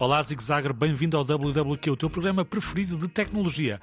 Olá, 0.00 0.22
Zig 0.22 0.40
Zagger, 0.40 0.72
bem-vindo 0.72 1.16
ao 1.16 1.24
WWQ, 1.24 1.90
o 1.90 1.96
teu 1.96 2.08
programa 2.08 2.44
preferido 2.44 2.96
de 2.96 3.08
tecnologia. 3.08 3.80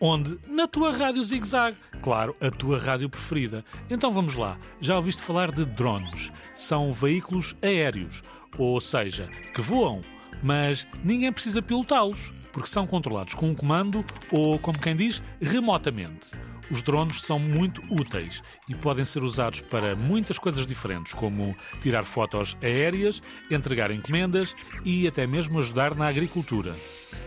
Onde? 0.00 0.38
Na 0.48 0.66
tua 0.66 0.96
rádio 0.96 1.22
Zig 1.22 1.46
Zag. 1.46 1.76
Claro, 2.00 2.34
a 2.40 2.50
tua 2.50 2.78
rádio 2.78 3.10
preferida. 3.10 3.62
Então 3.90 4.10
vamos 4.10 4.34
lá. 4.34 4.56
Já 4.80 4.96
ouviste 4.96 5.20
falar 5.20 5.52
de 5.52 5.66
drones? 5.66 6.32
São 6.56 6.90
veículos 6.90 7.54
aéreos, 7.60 8.22
ou 8.56 8.80
seja, 8.80 9.28
que 9.54 9.60
voam, 9.60 10.00
mas 10.42 10.86
ninguém 11.04 11.30
precisa 11.30 11.60
pilotá-los, 11.60 12.48
porque 12.50 12.70
são 12.70 12.86
controlados 12.86 13.34
com 13.34 13.50
um 13.50 13.54
comando 13.54 14.02
ou, 14.32 14.58
como 14.58 14.78
quem 14.78 14.96
diz, 14.96 15.22
remotamente. 15.38 16.30
Os 16.70 16.82
drones 16.82 17.22
são 17.22 17.38
muito 17.38 17.82
úteis 17.90 18.42
e 18.68 18.74
podem 18.74 19.04
ser 19.04 19.22
usados 19.22 19.60
para 19.60 19.96
muitas 19.96 20.38
coisas 20.38 20.66
diferentes, 20.66 21.14
como 21.14 21.56
tirar 21.80 22.04
fotos 22.04 22.56
aéreas, 22.62 23.22
entregar 23.50 23.90
encomendas 23.90 24.54
e 24.84 25.08
até 25.08 25.26
mesmo 25.26 25.58
ajudar 25.58 25.94
na 25.94 26.08
agricultura. 26.08 26.76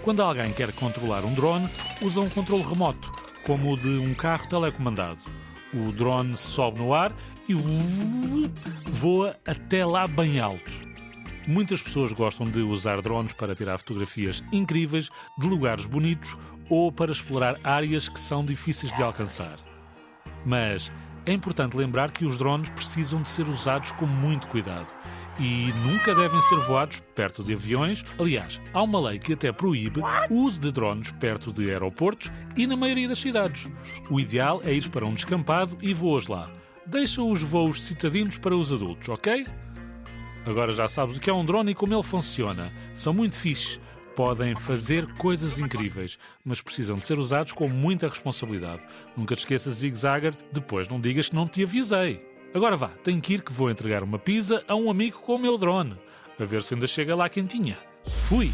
Quando 0.03 0.21
alguém 0.21 0.53
quer 0.53 0.71
controlar 0.73 1.25
um 1.25 1.33
drone, 1.33 1.69
usa 2.01 2.21
um 2.21 2.29
controle 2.29 2.63
remoto, 2.63 3.11
como 3.43 3.73
o 3.73 3.77
de 3.77 3.97
um 3.97 4.13
carro 4.13 4.47
telecomandado. 4.47 5.19
O 5.73 5.91
drone 5.91 6.37
sobe 6.37 6.79
no 6.79 6.93
ar 6.93 7.11
e 7.47 7.53
voa 8.89 9.35
até 9.45 9.85
lá 9.85 10.07
bem 10.07 10.39
alto. 10.39 10.90
Muitas 11.47 11.81
pessoas 11.81 12.11
gostam 12.11 12.45
de 12.45 12.59
usar 12.59 13.01
drones 13.01 13.33
para 13.33 13.55
tirar 13.55 13.77
fotografias 13.79 14.43
incríveis 14.51 15.09
de 15.37 15.47
lugares 15.47 15.85
bonitos 15.85 16.37
ou 16.69 16.91
para 16.91 17.11
explorar 17.11 17.59
áreas 17.63 18.07
que 18.07 18.19
são 18.19 18.45
difíceis 18.45 18.95
de 18.95 19.01
alcançar. 19.01 19.57
Mas 20.45 20.91
é 21.25 21.33
importante 21.33 21.75
lembrar 21.75 22.11
que 22.11 22.25
os 22.25 22.37
drones 22.37 22.69
precisam 22.69 23.21
de 23.21 23.29
ser 23.29 23.47
usados 23.47 23.91
com 23.91 24.05
muito 24.05 24.47
cuidado 24.47 24.87
e 25.39 25.73
nunca 25.85 26.13
devem 26.13 26.41
ser 26.41 26.59
voados 26.59 26.99
perto 27.15 27.43
de 27.43 27.53
aviões. 27.53 28.05
Aliás, 28.19 28.61
há 28.73 28.83
uma 28.83 28.99
lei 29.09 29.17
que 29.17 29.33
até 29.33 29.51
proíbe 29.51 30.01
o 30.29 30.35
uso 30.35 30.59
de 30.59 30.71
drones 30.71 31.09
perto 31.11 31.51
de 31.51 31.71
aeroportos 31.71 32.31
e 32.55 32.67
na 32.67 32.75
maioria 32.75 33.07
das 33.07 33.19
cidades. 33.19 33.67
O 34.09 34.19
ideal 34.19 34.61
é 34.63 34.73
ir 34.73 34.87
para 34.89 35.05
um 35.05 35.13
descampado 35.13 35.77
e 35.81 35.93
voas 35.93 36.27
lá. 36.27 36.49
Deixa 36.85 37.21
os 37.21 37.41
voos 37.41 37.81
citadinos 37.81 38.37
para 38.37 38.55
os 38.55 38.71
adultos, 38.71 39.09
ok? 39.09 39.47
Agora 40.45 40.73
já 40.73 40.87
sabes 40.87 41.17
o 41.17 41.19
que 41.19 41.29
é 41.29 41.33
um 41.33 41.45
drone 41.45 41.71
e 41.71 41.75
como 41.75 41.93
ele 41.93 42.03
funciona. 42.03 42.71
São 42.95 43.13
muito 43.13 43.37
fixes, 43.37 43.79
podem 44.15 44.55
fazer 44.55 45.05
coisas 45.15 45.59
incríveis, 45.59 46.17
mas 46.43 46.61
precisam 46.61 46.97
de 46.97 47.05
ser 47.05 47.19
usados 47.19 47.51
com 47.51 47.67
muita 47.67 48.07
responsabilidade. 48.07 48.81
Nunca 49.15 49.35
te 49.35 49.39
esqueças, 49.39 49.75
Zig 49.75 49.95
Zagger, 49.95 50.33
depois 50.51 50.87
não 50.87 50.99
digas 50.99 51.29
que 51.29 51.35
não 51.35 51.47
te 51.47 51.63
avisei. 51.63 52.25
Agora 52.53 52.75
vá, 52.75 52.89
tenho 53.03 53.21
que 53.21 53.35
ir 53.35 53.41
que 53.41 53.53
vou 53.53 53.69
entregar 53.69 54.03
uma 54.03 54.19
pizza 54.19 54.63
a 54.67 54.75
um 54.75 54.89
amigo 54.89 55.19
com 55.19 55.35
o 55.35 55.39
meu 55.39 55.57
drone. 55.57 55.95
A 56.39 56.43
ver 56.43 56.63
se 56.63 56.73
ainda 56.73 56.87
chega 56.87 57.15
lá 57.15 57.29
quentinha. 57.29 57.77
Fui! 58.05 58.51